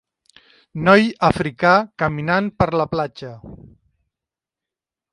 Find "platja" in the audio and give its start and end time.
2.97-3.33